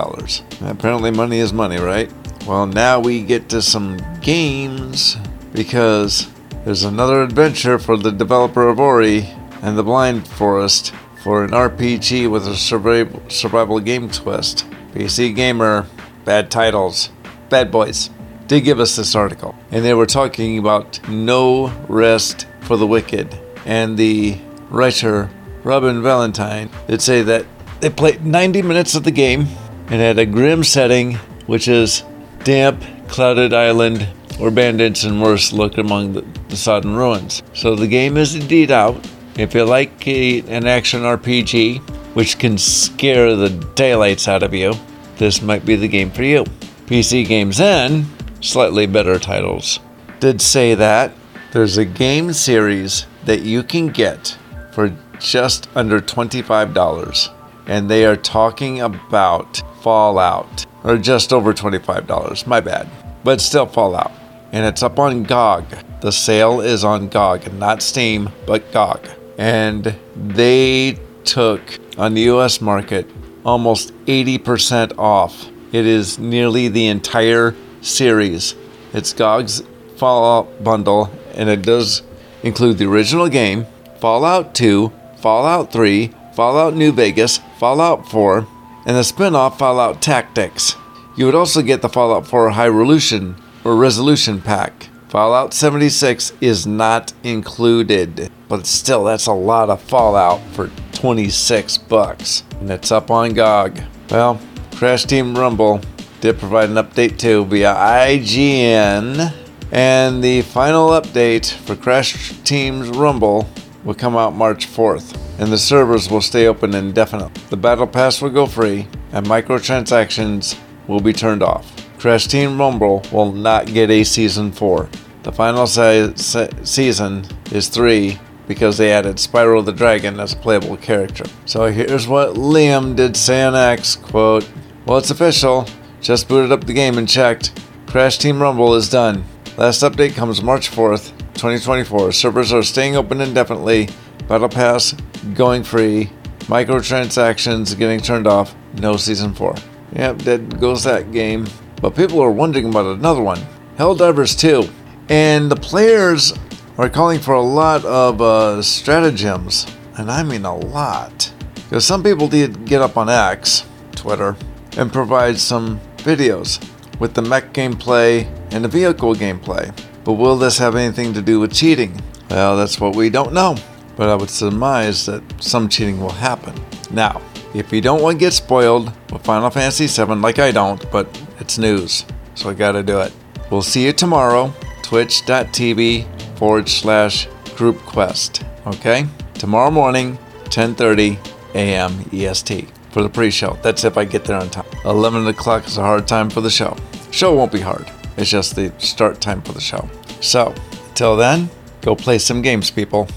Apparently, 0.70 1.10
money 1.10 1.40
is 1.40 1.54
money, 1.54 1.78
right? 1.78 2.12
Well, 2.46 2.68
now 2.68 3.00
we 3.00 3.24
get 3.24 3.48
to 3.48 3.62
some 3.62 3.98
games 4.20 5.16
because 5.54 6.30
there's 6.66 6.84
another 6.84 7.24
adventure 7.24 7.80
for 7.80 7.96
the 7.96 8.12
developer 8.12 8.68
of 8.68 8.78
Ori 8.78 9.30
and 9.62 9.78
the 9.78 9.84
Blind 9.84 10.28
Forest 10.28 10.94
for 11.24 11.46
an 11.46 11.52
RPG 11.52 12.30
with 12.30 12.46
a 12.46 12.58
survival 12.58 13.80
game 13.80 14.10
twist. 14.10 14.68
PC 14.94 15.34
Gamer, 15.34 15.88
bad 16.26 16.52
titles, 16.52 17.10
bad 17.48 17.72
boys, 17.72 18.10
did 18.48 18.62
give 18.62 18.80
us 18.80 18.96
this 18.96 19.16
article. 19.16 19.56
And 19.72 19.84
they 19.84 19.94
were 19.94 20.06
talking 20.06 20.58
about 20.58 21.08
no 21.10 21.70
rest 21.88 22.48
for 22.62 22.78
the 22.78 22.88
wicked. 22.88 23.38
And 23.66 23.98
the 23.98 24.38
writer, 24.70 25.30
Robin 25.64 26.02
Valentine, 26.02 26.70
did 26.88 27.02
say 27.02 27.22
that 27.24 27.46
they 27.80 27.90
played 27.90 28.26
90 28.26 28.62
minutes 28.62 28.96
of 28.96 29.04
the 29.04 29.12
game 29.12 29.48
and 29.88 30.02
had 30.02 30.20
a 30.20 30.26
grim 30.26 30.64
setting, 30.64 31.16
which 31.46 31.68
is 31.68 32.04
damp, 32.44 32.84
clouded 33.08 33.54
island 33.54 34.08
where 34.38 34.52
bandits 34.52 35.04
and 35.04 35.22
worse 35.22 35.54
look 35.54 35.78
among 35.78 36.14
the, 36.14 36.22
the 36.50 36.58
sodden 36.58 36.96
ruins. 36.96 37.42
So 37.54 37.76
the 37.76 37.88
game 37.88 38.18
is 38.18 38.36
indeed 38.36 38.72
out. 38.72 39.08
If 39.38 39.54
you 39.54 39.64
like 39.64 40.08
a, 40.08 40.42
an 40.42 40.66
action 40.66 41.02
RPG, 41.02 41.80
which 42.16 42.40
can 42.40 42.58
scare 42.58 43.36
the 43.36 43.50
daylights 43.76 44.28
out 44.28 44.44
of 44.44 44.54
you, 44.54 44.74
this 45.18 45.42
might 45.42 45.66
be 45.66 45.76
the 45.76 45.88
game 45.88 46.12
for 46.12 46.24
you. 46.24 46.44
PCGamesN, 46.88 48.06
slightly 48.46 48.86
better 48.86 49.20
titles, 49.20 49.80
did 50.20 50.42
say 50.42 50.76
that 50.76 51.12
there's 51.52 51.78
a 51.78 51.86
game 51.86 52.34
series 52.34 53.06
that 53.26 53.42
you 53.42 53.64
can 53.64 53.88
get 53.88 54.38
for 54.72 54.96
just 55.20 55.70
under 55.76 56.00
$25. 56.00 57.34
And 57.68 57.90
they 57.90 58.06
are 58.06 58.16
talking 58.16 58.82
about 58.82 59.62
Fallout, 59.82 60.66
or 60.84 60.98
just 60.98 61.34
over 61.34 61.54
$25. 61.54 62.46
My 62.46 62.60
bad. 62.60 62.90
But 63.24 63.42
still 63.42 63.66
Fallout. 63.66 64.12
And 64.52 64.66
it's 64.66 64.84
up 64.84 65.00
on 65.00 65.24
GOG. 65.24 65.66
The 66.02 66.12
sale 66.12 66.62
is 66.62 66.84
on 66.84 67.10
GOG, 67.10 67.54
not 67.54 67.82
Steam, 67.82 68.30
but 68.46 68.72
GOG 68.72 69.10
and 69.38 69.96
they 70.16 70.98
took 71.24 71.62
on 71.98 72.14
the 72.14 72.22
US 72.22 72.62
market 72.62 73.08
almost 73.44 73.94
80% 74.06 74.98
off. 74.98 75.50
It 75.72 75.86
is 75.86 76.18
nearly 76.18 76.68
the 76.68 76.88
entire 76.88 77.56
series. 77.86 78.56
It's 78.94 79.14
GOG's 79.14 79.64
Fallout 79.98 80.64
bundle, 80.64 81.10
and 81.34 81.50
it 81.50 81.62
does 81.62 82.02
include 82.44 82.78
the 82.78 82.90
original 82.90 83.30
game, 83.30 83.66
Fallout 84.00 84.54
2, 84.54 84.92
Fallout 85.18 85.72
3, 85.72 86.12
Fallout 86.34 86.76
New 86.76 86.92
Vegas, 86.92 87.40
Fallout 87.58 88.10
4, 88.10 88.48
and 88.86 88.98
the 88.98 89.04
spin 89.04 89.36
off 89.36 89.58
Fallout 89.58 90.02
Tactics. 90.02 90.76
You 91.16 91.26
would 91.26 91.36
also 91.36 91.62
get 91.62 91.82
the 91.82 91.90
Fallout 91.90 92.28
4 92.28 92.52
High 92.52 92.68
Resolution 92.68 93.36
or 93.64 93.76
Resolution 93.76 94.42
Pack. 94.42 94.90
Fallout 95.08 95.54
76 95.54 96.34
is 96.42 96.68
not 96.68 97.14
included, 97.24 98.30
but 98.50 98.66
still, 98.66 99.06
that's 99.06 99.28
a 99.28 99.34
lot 99.34 99.70
of 99.70 99.82
Fallout 99.82 100.42
for 100.52 100.70
26 100.92 101.78
bucks, 101.78 102.44
and 102.60 102.70
it's 102.70 102.92
up 102.92 103.10
on 103.10 103.34
GOG. 103.34 103.80
Well, 104.10 104.42
Crash 104.76 105.06
Team 105.06 105.36
Rumble 105.36 105.80
did 106.26 106.40
provide 106.40 106.70
an 106.70 106.76
update 106.76 107.20
too 107.20 107.46
via 107.46 107.72
IGN, 107.76 109.32
and 109.72 110.24
the 110.24 110.42
final 110.42 110.90
update 110.90 111.54
for 111.54 111.76
Crash 111.76 112.34
Team's 112.44 112.90
Rumble 112.90 113.48
will 113.84 113.94
come 113.94 114.18
out 114.18 114.34
March 114.34 114.66
4th, 114.66 115.16
and 115.40 115.52
the 115.52 115.58
servers 115.60 116.10
will 116.10 116.22
stay 116.22 116.48
open 116.48 116.74
indefinitely. 116.74 117.40
The 117.52 117.58
Battle 117.58 117.86
Pass 117.86 118.24
will 118.24 118.32
go 118.32 118.48
free, 118.48 118.88
and 119.12 119.28
microtransactions 119.28 120.58
will 120.88 121.00
be 121.00 121.14
turned 121.14 121.44
off. 121.44 121.72
Crash 122.00 122.26
Team 122.26 122.60
Rumble 122.60 123.04
will 123.12 123.32
not 123.32 123.68
get 123.68 123.92
a 123.92 124.04
season 124.04 124.52
4. 124.52 124.90
The 125.22 125.32
final 125.32 125.68
se- 125.68 126.14
se- 126.16 126.50
season 126.64 127.28
is 127.52 127.68
three 127.68 128.20
because 128.48 128.80
they 128.80 128.92
added 128.92 129.18
Spyro 129.18 129.64
the 129.64 129.72
Dragon 129.72 130.20
as 130.20 130.34
a 130.34 130.38
playable 130.38 130.78
character. 130.78 131.26
So 131.46 131.72
here's 131.72 132.08
what 132.08 132.34
Liam 132.34 132.96
did 132.96 133.16
say 133.16 133.44
on 133.44 133.54
X, 133.56 133.96
quote, 133.96 134.50
Well, 134.88 134.98
it's 134.98 135.12
official. 135.12 135.68
Just 136.06 136.28
booted 136.28 136.52
up 136.52 136.66
the 136.66 136.74
game 136.74 137.00
and 137.00 137.10
checked. 137.10 137.60
Crash 137.88 138.20
Team 138.20 138.40
Rumble 138.40 138.76
is 138.76 138.92
done. 138.92 139.24
Last 139.58 139.82
update 139.82 140.14
comes 140.14 140.40
March 140.44 140.70
4th, 140.70 141.18
2024. 141.34 142.12
Servers 142.12 142.54
are 142.54 142.62
staying 142.62 142.96
open 142.96 143.22
indefinitely. 143.22 143.90
Battle 144.28 144.48
Pass 144.48 144.94
going 145.34 145.64
free. 145.64 146.12
Microtransactions 146.42 147.76
getting 147.76 148.00
turned 148.00 148.28
off. 148.28 148.56
No 148.76 148.98
Season 148.98 149.34
4. 149.34 149.56
Yep, 149.96 150.18
dead 150.20 150.60
goes 150.60 150.84
that 150.84 151.12
game. 151.12 151.48
But 151.82 151.96
people 151.96 152.22
are 152.22 152.30
wondering 152.30 152.70
about 152.70 152.86
another 152.86 153.24
one. 153.24 153.40
Helldivers 153.80 154.38
2. 154.40 154.72
And 155.10 155.50
the 155.50 155.56
players 155.56 156.36
are 156.78 156.88
calling 156.88 157.20
for 157.20 157.34
a 157.34 157.42
lot 157.42 157.84
of 157.84 158.22
uh, 158.22 158.62
stratagems, 158.62 159.66
and 159.98 160.12
I 160.12 160.22
mean 160.22 160.46
a 160.46 160.56
lot. 160.56 161.34
Because 161.56 161.84
some 161.84 162.04
people 162.04 162.28
did 162.28 162.66
get 162.66 162.84
up 162.84 162.96
on 162.96 163.10
X, 163.10 163.66
Twitter, 163.96 164.36
and 164.78 164.94
provide 164.94 165.40
some 165.40 165.82
videos 166.06 166.64
with 167.00 167.14
the 167.14 167.22
mech 167.22 167.52
gameplay 167.52 168.26
and 168.52 168.64
the 168.64 168.70
vehicle 168.70 169.16
gameplay. 169.16 169.76
But 170.04 170.14
will 170.14 170.38
this 170.38 170.58
have 170.60 170.76
anything 170.76 171.14
to 171.14 171.22
do 171.22 171.40
with 171.40 171.54
cheating? 171.54 172.00
Well, 172.30 172.56
that's 172.56 172.80
what 172.80 172.96
we 172.96 173.10
don't 173.10 173.34
know. 173.34 173.58
But 173.96 174.10
I 174.10 174.16
would 174.16 174.30
surmise 174.30 175.06
that 175.08 175.24
some 175.42 175.68
cheating 175.68 176.00
will 176.00 176.12
happen. 176.12 176.54
Now, 176.92 177.22
if 177.54 177.74
you 177.74 177.82
don't 177.82 178.02
want 178.02 178.20
to 178.20 178.26
get 178.26 178.34
spoiled 178.34 178.92
with 179.12 179.24
Final 179.24 179.50
Fantasy 179.50 179.88
VII, 179.88 180.16
like 180.16 180.40
I 180.40 180.52
don't, 180.52 180.90
but 180.92 181.08
it's 181.40 181.58
news, 181.58 182.06
so 182.36 182.50
I 182.50 182.54
gotta 182.54 182.84
do 182.84 183.00
it. 183.00 183.12
We'll 183.50 183.62
see 183.62 183.86
you 183.86 183.94
tomorrow 183.94 184.54
twitch.tv 184.84 186.38
forward 186.38 186.70
slash 186.70 187.28
group 187.56 187.78
quest. 187.80 188.44
Okay? 188.68 189.08
Tomorrow 189.34 189.72
morning, 189.72 190.18
10.30 190.46 191.18
a.m. 191.56 192.06
EST 192.12 192.75
for 192.96 193.04
the 193.04 193.10
pre-show. 193.10 193.58
That's 193.62 193.84
if 193.84 193.98
I 193.98 194.06
get 194.06 194.24
there 194.24 194.38
on 194.38 194.50
time. 194.50 194.66
11 194.86 195.28
o'clock 195.28 195.68
is 195.68 195.78
a 195.78 195.82
hard 195.82 196.08
time 196.08 196.30
for 196.30 196.40
the 196.40 196.50
show. 196.50 196.78
Show 197.12 197.36
won't 197.36 197.52
be 197.52 197.60
hard. 197.60 197.92
It's 198.16 198.30
just 198.30 198.56
the 198.56 198.72
start 198.78 199.20
time 199.20 199.42
for 199.42 199.52
the 199.52 199.60
show. 199.60 199.90
So, 200.22 200.56
till 200.94 201.18
then, 201.18 201.50
go 201.82 201.94
play 201.94 202.20
some 202.20 202.42
games, 202.42 202.72
people. 202.72 203.10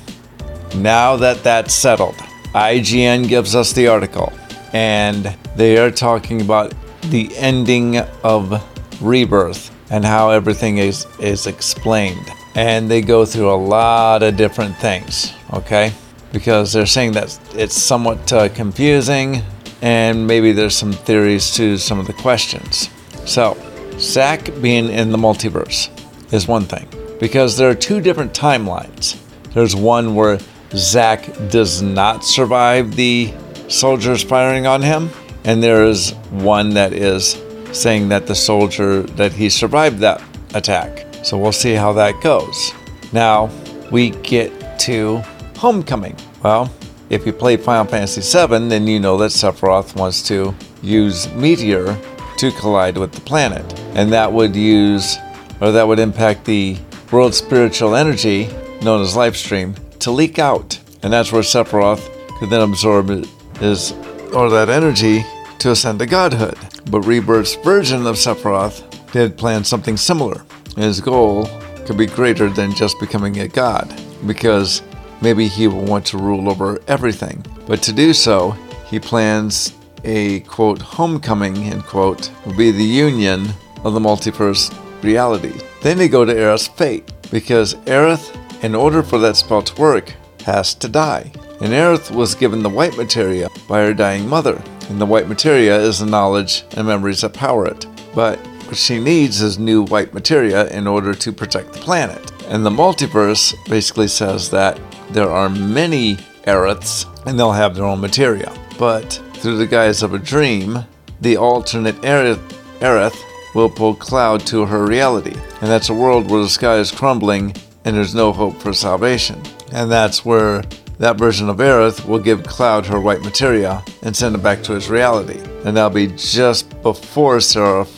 Now 0.74 1.14
that 1.14 1.44
that's 1.44 1.72
settled, 1.72 2.16
IGN 2.56 3.28
gives 3.28 3.54
us 3.54 3.72
the 3.72 3.86
article, 3.86 4.32
and 4.72 5.36
they 5.54 5.78
are 5.78 5.92
talking 5.92 6.40
about 6.40 6.74
the 7.02 7.30
ending 7.36 7.98
of 8.24 8.60
Rebirth 9.00 9.70
and 9.92 10.04
how 10.04 10.30
everything 10.30 10.78
is, 10.78 11.06
is 11.20 11.46
explained. 11.46 12.26
And 12.56 12.90
they 12.90 13.00
go 13.00 13.24
through 13.24 13.52
a 13.52 13.54
lot 13.54 14.24
of 14.24 14.36
different 14.36 14.76
things, 14.78 15.32
okay? 15.52 15.92
Because 16.32 16.72
they're 16.72 16.84
saying 16.84 17.12
that 17.12 17.38
it's 17.54 17.80
somewhat 17.80 18.32
uh, 18.32 18.48
confusing 18.48 19.44
and 19.82 20.26
maybe 20.26 20.52
there's 20.52 20.76
some 20.76 20.92
theories 20.92 21.52
to 21.52 21.76
some 21.78 21.98
of 21.98 22.06
the 22.06 22.12
questions. 22.12 22.88
So, 23.26 23.56
Zack 23.98 24.50
being 24.60 24.88
in 24.88 25.10
the 25.10 25.18
multiverse 25.18 25.90
is 26.32 26.46
one 26.46 26.64
thing 26.64 26.88
because 27.18 27.56
there 27.56 27.68
are 27.68 27.74
two 27.74 28.00
different 28.00 28.32
timelines. 28.32 29.18
There's 29.54 29.74
one 29.74 30.14
where 30.14 30.38
Zack 30.74 31.26
does 31.50 31.82
not 31.82 32.24
survive 32.24 32.94
the 32.94 33.32
soldiers 33.68 34.22
firing 34.22 34.66
on 34.66 34.82
him, 34.82 35.10
and 35.44 35.62
there 35.62 35.84
is 35.84 36.12
one 36.30 36.70
that 36.70 36.92
is 36.92 37.42
saying 37.72 38.08
that 38.08 38.26
the 38.26 38.34
soldier 38.34 39.02
that 39.02 39.32
he 39.32 39.48
survived 39.48 39.98
that 39.98 40.22
attack. 40.54 41.06
So 41.24 41.36
we'll 41.36 41.52
see 41.52 41.74
how 41.74 41.92
that 41.94 42.20
goes. 42.22 42.72
Now 43.12 43.50
we 43.90 44.10
get 44.10 44.78
to 44.80 45.22
Homecoming. 45.56 46.16
Well, 46.44 46.72
if 47.10 47.26
you 47.26 47.32
play 47.32 47.56
Final 47.56 47.86
Fantasy 47.86 48.20
VII, 48.20 48.68
then 48.68 48.86
you 48.86 49.00
know 49.00 49.16
that 49.18 49.30
Sephiroth 49.30 49.96
wants 49.96 50.22
to 50.28 50.54
use 50.82 51.32
Meteor 51.34 51.98
to 52.38 52.52
collide 52.52 52.98
with 52.98 53.12
the 53.12 53.20
planet, 53.22 53.64
and 53.94 54.12
that 54.12 54.32
would 54.32 54.54
use 54.54 55.16
or 55.60 55.72
that 55.72 55.86
would 55.86 55.98
impact 55.98 56.44
the 56.44 56.76
world 57.10 57.34
spiritual 57.34 57.96
energy 57.96 58.46
known 58.82 59.00
as 59.02 59.16
Lifestream 59.16 59.76
to 59.98 60.10
leak 60.10 60.38
out, 60.38 60.78
and 61.02 61.12
that's 61.12 61.32
where 61.32 61.42
Sephiroth 61.42 62.08
could 62.38 62.50
then 62.50 62.60
absorb 62.60 63.08
his 63.56 63.92
or 64.34 64.50
that 64.50 64.68
energy 64.68 65.24
to 65.58 65.70
ascend 65.70 65.98
to 65.98 66.06
godhood. 66.06 66.58
But 66.90 67.02
Rebirth's 67.02 67.56
version 67.56 68.06
of 68.06 68.16
Sephiroth 68.16 68.84
did 69.12 69.36
plan 69.36 69.64
something 69.64 69.96
similar. 69.96 70.44
His 70.76 71.00
goal 71.00 71.48
could 71.86 71.96
be 71.96 72.06
greater 72.06 72.48
than 72.48 72.74
just 72.74 73.00
becoming 73.00 73.38
a 73.40 73.48
god, 73.48 73.92
because 74.26 74.82
maybe 75.20 75.48
he 75.48 75.66
will 75.66 75.84
want 75.84 76.06
to 76.06 76.18
rule 76.18 76.48
over 76.50 76.80
everything. 76.88 77.44
But 77.66 77.82
to 77.82 77.92
do 77.92 78.12
so, 78.12 78.52
he 78.86 78.98
plans 78.98 79.74
a 80.04 80.40
quote 80.40 80.80
homecoming 80.80 81.56
end 81.56 81.84
quote 81.84 82.30
will 82.46 82.56
be 82.56 82.70
the 82.70 82.84
union 82.84 83.48
of 83.84 83.94
the 83.94 84.00
multiverse 84.00 84.72
reality. 85.02 85.60
Then 85.82 85.98
they 85.98 86.08
go 86.08 86.24
to 86.24 86.34
Aerith's 86.34 86.68
fate 86.68 87.10
because 87.30 87.74
Aerith, 87.86 88.34
in 88.62 88.74
order 88.74 89.02
for 89.02 89.18
that 89.18 89.36
spell 89.36 89.62
to 89.62 89.80
work, 89.80 90.14
has 90.44 90.74
to 90.74 90.88
die. 90.88 91.30
And 91.60 91.72
Aerith 91.72 92.10
was 92.10 92.34
given 92.34 92.62
the 92.62 92.70
white 92.70 92.96
materia 92.96 93.48
by 93.68 93.80
her 93.80 93.94
dying 93.94 94.28
mother. 94.28 94.62
And 94.88 95.00
the 95.00 95.06
white 95.06 95.28
materia 95.28 95.78
is 95.78 95.98
the 95.98 96.06
knowledge 96.06 96.64
and 96.76 96.86
memories 96.86 97.20
that 97.20 97.34
power 97.34 97.66
it. 97.66 97.86
But 98.14 98.38
what 98.66 98.76
she 98.76 98.98
needs 98.98 99.42
is 99.42 99.58
new 99.58 99.84
white 99.84 100.14
materia 100.14 100.68
in 100.68 100.86
order 100.86 101.14
to 101.14 101.32
protect 101.32 101.72
the 101.72 101.80
planet. 101.80 102.32
And 102.46 102.64
the 102.64 102.70
multiverse 102.70 103.54
basically 103.68 104.08
says 104.08 104.50
that 104.50 104.78
there 105.10 105.30
are 105.30 105.48
many 105.48 106.16
Aeriths 106.44 107.06
and 107.26 107.38
they'll 107.38 107.52
have 107.52 107.74
their 107.74 107.84
own 107.84 108.00
materia. 108.00 108.52
But 108.78 109.20
through 109.34 109.58
the 109.58 109.66
guise 109.66 110.02
of 110.02 110.14
a 110.14 110.18
dream, 110.18 110.84
the 111.20 111.36
alternate 111.36 111.96
Aerith 111.96 113.22
will 113.54 113.70
pull 113.70 113.94
Cloud 113.94 114.46
to 114.46 114.66
her 114.66 114.86
reality. 114.86 115.34
And 115.60 115.70
that's 115.70 115.88
a 115.88 115.94
world 115.94 116.30
where 116.30 116.42
the 116.42 116.48
sky 116.48 116.76
is 116.76 116.90
crumbling 116.90 117.54
and 117.84 117.96
there's 117.96 118.14
no 118.14 118.32
hope 118.32 118.60
for 118.60 118.72
salvation. 118.72 119.42
And 119.72 119.90
that's 119.90 120.24
where 120.24 120.62
that 120.98 121.16
version 121.16 121.48
of 121.48 121.58
Aerith 121.58 122.04
will 122.06 122.18
give 122.18 122.44
Cloud 122.44 122.86
her 122.86 123.00
white 123.00 123.22
materia 123.22 123.82
and 124.02 124.16
send 124.16 124.34
him 124.34 124.42
back 124.42 124.62
to 124.64 124.72
his 124.72 124.90
reality. 124.90 125.40
And 125.64 125.76
that'll 125.76 125.90
be 125.90 126.08
just 126.08 126.82
before 126.82 127.40
Seraph, 127.40 127.94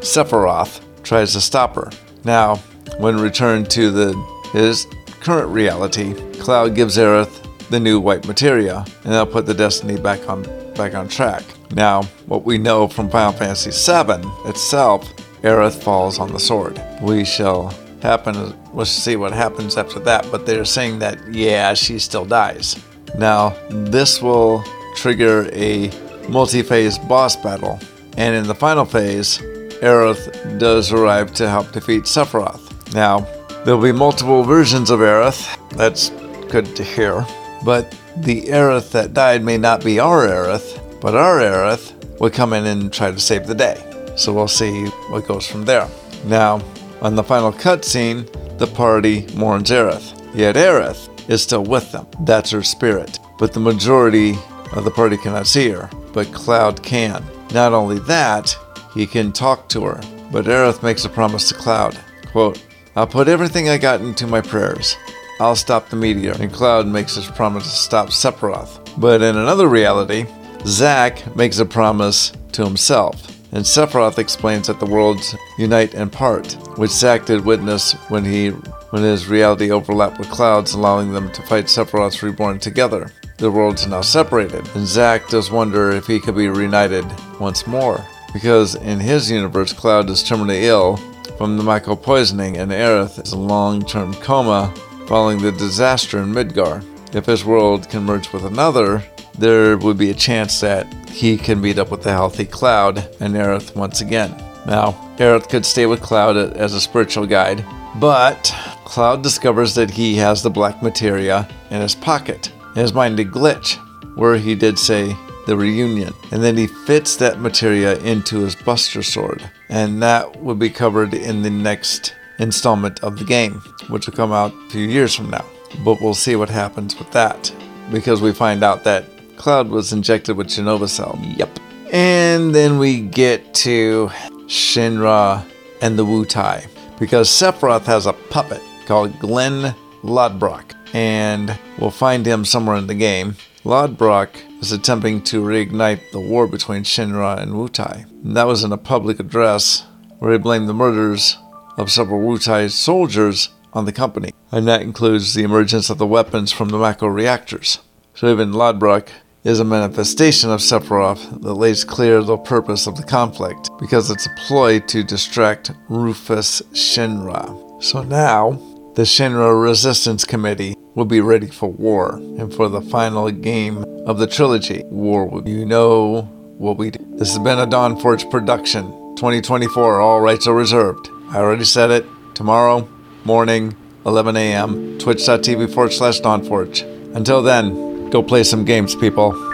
Sephiroth 0.00 0.80
tries 1.02 1.32
to 1.34 1.40
stop 1.40 1.74
her. 1.74 1.90
Now, 2.24 2.56
when 2.98 3.18
returned 3.18 3.70
to 3.70 3.90
the 3.90 4.38
his 4.52 4.86
current 5.20 5.48
reality, 5.48 6.14
Cloud 6.38 6.74
gives 6.74 6.96
Aerith 6.96 7.44
the 7.70 7.80
new 7.80 8.00
white 8.00 8.26
materia, 8.26 8.84
and 9.04 9.12
that'll 9.12 9.26
put 9.26 9.46
the 9.46 9.54
destiny 9.54 9.98
back 9.98 10.28
on 10.28 10.42
back 10.74 10.94
on 10.94 11.08
track. 11.08 11.42
Now, 11.72 12.04
what 12.26 12.44
we 12.44 12.56
know 12.56 12.88
from 12.88 13.10
Final 13.10 13.32
Fantasy 13.32 13.70
VII 13.70 14.26
itself, 14.48 15.04
Aerith 15.42 15.82
falls 15.82 16.18
on 16.18 16.32
the 16.32 16.40
sword. 16.40 16.80
We 17.02 17.24
shall 17.24 17.74
happen. 18.00 18.54
We'll 18.72 18.86
see 18.86 19.16
what 19.16 19.32
happens 19.32 19.76
after 19.76 19.98
that. 20.00 20.26
But 20.30 20.46
they're 20.46 20.64
saying 20.64 21.00
that 21.00 21.18
yeah, 21.32 21.74
she 21.74 21.98
still 21.98 22.24
dies. 22.24 22.80
Now, 23.16 23.56
this 23.68 24.22
will 24.22 24.64
trigger 24.94 25.48
a 25.52 25.90
multi-phase 26.28 26.98
boss 26.98 27.36
battle, 27.36 27.78
and 28.16 28.34
in 28.34 28.46
the 28.46 28.54
final 28.54 28.84
phase, 28.84 29.38
Aerith 29.82 30.58
does 30.58 30.92
arrive 30.92 31.32
to 31.34 31.48
help 31.48 31.72
defeat 31.72 32.04
Sephiroth. 32.04 32.94
Now, 32.94 33.26
there'll 33.64 33.80
be 33.80 33.92
multiple 33.92 34.42
versions 34.42 34.90
of 34.90 35.00
Aerith. 35.00 35.56
That's 35.70 36.10
good 36.50 36.74
to 36.76 36.84
hear. 36.84 37.26
But 37.64 37.94
the 38.16 38.42
Aerith 38.42 38.90
that 38.92 39.14
died 39.14 39.42
may 39.44 39.58
not 39.58 39.84
be 39.84 40.00
our 40.00 40.26
Aerith, 40.26 41.00
but 41.00 41.14
our 41.14 41.38
Aerith 41.38 42.20
will 42.20 42.30
come 42.30 42.52
in 42.52 42.66
and 42.66 42.92
try 42.92 43.10
to 43.10 43.20
save 43.20 43.46
the 43.46 43.54
day. 43.54 43.82
So 44.16 44.32
we'll 44.32 44.48
see 44.48 44.86
what 45.10 45.26
goes 45.26 45.46
from 45.46 45.64
there. 45.64 45.88
Now, 46.24 46.60
on 47.00 47.14
the 47.14 47.22
final 47.22 47.52
cutscene, 47.52 48.26
the 48.58 48.66
party 48.66 49.26
mourns 49.34 49.70
Aerith. 49.70 50.14
Yet 50.34 50.56
Aerith 50.56 51.08
is 51.30 51.42
still 51.42 51.62
with 51.62 51.92
them. 51.92 52.06
That's 52.20 52.50
her 52.50 52.62
spirit. 52.62 53.18
But 53.38 53.52
the 53.52 53.60
majority 53.60 54.34
of 54.72 54.84
the 54.84 54.90
party 54.90 55.16
cannot 55.16 55.46
see 55.46 55.70
her, 55.70 55.88
but 56.12 56.32
Cloud 56.32 56.82
can. 56.82 57.24
Not 57.52 57.72
only 57.72 57.98
that, 58.00 58.56
he 58.94 59.06
can 59.06 59.32
talk 59.32 59.68
to 59.70 59.84
her. 59.84 60.00
But 60.32 60.46
Aerith 60.46 60.82
makes 60.82 61.04
a 61.04 61.08
promise 61.08 61.48
to 61.48 61.54
Cloud. 61.54 61.98
Quote, 62.32 62.62
I'll 62.98 63.06
put 63.06 63.28
everything 63.28 63.68
I 63.68 63.78
got 63.78 64.00
into 64.00 64.26
my 64.26 64.40
prayers. 64.40 64.96
I'll 65.38 65.54
stop 65.54 65.88
the 65.88 65.94
meteor. 65.94 66.32
And 66.32 66.52
Cloud 66.52 66.88
makes 66.88 67.14
his 67.14 67.28
promise 67.28 67.62
to 67.62 67.68
stop 67.68 68.08
Sephiroth. 68.08 69.00
But 69.00 69.22
in 69.22 69.36
another 69.36 69.68
reality, 69.68 70.26
Zack 70.66 71.36
makes 71.36 71.60
a 71.60 71.64
promise 71.64 72.32
to 72.50 72.64
himself. 72.64 73.28
And 73.52 73.64
Sephiroth 73.64 74.18
explains 74.18 74.66
that 74.66 74.80
the 74.80 74.86
worlds 74.86 75.36
unite 75.58 75.94
in 75.94 76.10
part, 76.10 76.54
which 76.76 76.90
Zack 76.90 77.24
did 77.24 77.44
witness 77.44 77.92
when 78.08 78.24
he 78.24 78.48
when 78.90 79.04
his 79.04 79.28
reality 79.28 79.70
overlapped 79.70 80.18
with 80.18 80.30
Cloud's, 80.30 80.72
allowing 80.72 81.12
them 81.12 81.30
to 81.30 81.42
fight 81.42 81.66
Sephiroth's 81.66 82.24
reborn 82.24 82.58
together. 82.58 83.12
The 83.36 83.48
worlds 83.48 83.86
are 83.86 83.90
now 83.90 84.00
separated, 84.00 84.68
and 84.74 84.84
Zack 84.84 85.28
does 85.28 85.52
wonder 85.52 85.92
if 85.92 86.08
he 86.08 86.18
could 86.18 86.34
be 86.34 86.48
reunited 86.48 87.06
once 87.38 87.64
more. 87.64 88.04
Because 88.32 88.74
in 88.74 88.98
his 88.98 89.30
universe, 89.30 89.72
Cloud 89.72 90.10
is 90.10 90.24
terminally 90.24 90.62
ill 90.62 90.98
from 91.38 91.56
the 91.56 91.62
Mako 91.62 91.94
poisoning, 91.94 92.56
and 92.56 92.72
Aerith 92.72 93.22
is 93.24 93.32
a 93.32 93.38
long-term 93.38 94.12
coma 94.14 94.74
following 95.06 95.38
the 95.38 95.52
disaster 95.52 96.18
in 96.18 96.32
Midgar. 96.32 96.84
If 97.14 97.26
his 97.26 97.44
world 97.44 97.88
can 97.88 98.02
merge 98.02 98.32
with 98.32 98.44
another, 98.44 99.04
there 99.38 99.78
would 99.78 99.96
be 99.96 100.10
a 100.10 100.14
chance 100.14 100.60
that 100.60 100.92
he 101.08 101.36
can 101.36 101.60
meet 101.60 101.78
up 101.78 101.92
with 101.92 102.02
the 102.02 102.10
healthy 102.10 102.44
Cloud 102.44 103.08
and 103.20 103.34
Aerith 103.34 103.76
once 103.76 104.00
again. 104.00 104.32
Now, 104.66 105.14
Aerith 105.18 105.48
could 105.48 105.64
stay 105.64 105.86
with 105.86 106.02
Cloud 106.02 106.36
as 106.36 106.74
a 106.74 106.80
spiritual 106.80 107.24
guide, 107.24 107.64
but 108.00 108.52
Cloud 108.84 109.22
discovers 109.22 109.76
that 109.76 109.92
he 109.92 110.16
has 110.16 110.42
the 110.42 110.50
black 110.50 110.82
materia 110.82 111.48
in 111.70 111.80
his 111.80 111.94
pocket. 111.94 112.52
In 112.74 112.82
his 112.82 112.92
mind, 112.92 113.20
a 113.20 113.24
glitch 113.24 113.76
where 114.16 114.36
he 114.36 114.56
did 114.56 114.76
say 114.76 115.16
the 115.48 115.56
reunion, 115.56 116.14
and 116.30 116.42
then 116.42 116.56
he 116.56 116.66
fits 116.66 117.16
that 117.16 117.40
materia 117.40 117.98
into 118.00 118.40
his 118.40 118.54
Buster 118.54 119.02
Sword, 119.02 119.50
and 119.68 120.02
that 120.02 120.40
will 120.42 120.54
be 120.54 120.70
covered 120.70 121.14
in 121.14 121.42
the 121.42 121.50
next 121.50 122.14
installment 122.38 123.02
of 123.02 123.18
the 123.18 123.24
game, 123.24 123.54
which 123.88 124.06
will 124.06 124.14
come 124.14 124.30
out 124.30 124.52
a 124.52 124.70
few 124.70 124.86
years 124.86 125.14
from 125.14 125.30
now. 125.30 125.44
But 125.84 126.00
we'll 126.00 126.14
see 126.14 126.36
what 126.36 126.50
happens 126.50 126.98
with 126.98 127.10
that 127.12 127.52
because 127.90 128.20
we 128.20 128.32
find 128.32 128.62
out 128.62 128.84
that 128.84 129.04
Cloud 129.36 129.68
was 129.68 129.92
injected 129.92 130.36
with 130.36 130.48
Jenova 130.48 130.88
Cell. 130.88 131.18
Yep. 131.22 131.58
And 131.92 132.54
then 132.54 132.78
we 132.78 133.00
get 133.00 133.54
to 133.54 134.08
Shinra 134.46 135.44
and 135.80 135.98
the 135.98 136.04
Wutai 136.04 136.66
because 136.98 137.28
Sephiroth 137.28 137.84
has 137.84 138.06
a 138.06 138.12
puppet 138.12 138.60
called 138.86 139.18
Glenn 139.18 139.74
Lodbrok, 140.02 140.74
and 140.92 141.58
we'll 141.78 141.90
find 141.90 142.26
him 142.26 142.44
somewhere 142.44 142.76
in 142.76 142.86
the 142.86 142.94
game. 142.94 143.36
Lodbrok 143.64 144.30
is 144.60 144.72
attempting 144.72 145.22
to 145.22 145.42
reignite 145.42 146.10
the 146.12 146.20
war 146.20 146.46
between 146.46 146.82
Shinra 146.82 147.40
and 147.40 147.52
Wutai. 147.52 148.04
And 148.24 148.36
that 148.36 148.46
was 148.46 148.64
in 148.64 148.72
a 148.72 148.78
public 148.78 149.20
address 149.20 149.86
where 150.18 150.32
he 150.32 150.38
blamed 150.38 150.68
the 150.68 150.74
murders 150.74 151.38
of 151.76 151.90
several 151.90 152.20
Wutai 152.20 152.70
soldiers 152.70 153.50
on 153.72 153.84
the 153.84 153.92
company, 153.92 154.32
and 154.50 154.66
that 154.66 154.82
includes 154.82 155.34
the 155.34 155.44
emergence 155.44 155.90
of 155.90 155.98
the 155.98 156.06
weapons 156.06 156.50
from 156.50 156.70
the 156.70 156.78
Mako 156.78 157.06
reactors. 157.06 157.78
So 158.14 158.30
even 158.32 158.52
Lodbrok 158.52 159.08
is 159.44 159.60
a 159.60 159.64
manifestation 159.64 160.50
of 160.50 160.60
Sephiroth 160.60 161.42
that 161.42 161.54
lays 161.54 161.84
clear 161.84 162.22
the 162.22 162.36
purpose 162.36 162.86
of 162.86 162.96
the 162.96 163.04
conflict, 163.04 163.70
because 163.78 164.10
it's 164.10 164.26
a 164.26 164.34
ploy 164.46 164.80
to 164.80 165.04
distract 165.04 165.70
Rufus 165.88 166.62
Shinra. 166.72 167.82
So 167.82 168.02
now, 168.02 168.52
the 168.94 169.02
Shinra 169.02 169.62
Resistance 169.62 170.24
Committee 170.24 170.74
will 170.98 171.04
be 171.04 171.20
ready 171.20 171.46
for 171.46 171.70
war, 171.70 172.16
and 172.16 172.52
for 172.52 172.68
the 172.68 172.80
final 172.80 173.30
game 173.30 173.84
of 174.04 174.18
the 174.18 174.26
trilogy, 174.26 174.82
War 174.86 175.40
you 175.46 175.64
know 175.64 176.22
what 176.58 176.76
we 176.76 176.90
do. 176.90 176.98
This 177.10 177.28
has 177.28 177.38
been 177.38 177.60
a 177.60 177.68
Dawnforge 177.68 178.28
production. 178.32 178.90
2024, 179.14 180.00
all 180.00 180.20
rights 180.20 180.48
are 180.48 180.54
reserved. 180.54 181.08
I 181.30 181.36
already 181.36 181.64
said 181.64 181.92
it. 181.92 182.04
Tomorrow 182.34 182.88
morning, 183.24 183.76
11 184.06 184.36
a.m., 184.36 184.98
twitch.tv 184.98 185.72
forward 185.72 185.92
slash 185.92 186.20
Dawnforge. 186.20 186.82
Until 187.14 187.42
then, 187.42 188.10
go 188.10 188.20
play 188.20 188.42
some 188.42 188.64
games, 188.64 188.96
people. 188.96 189.47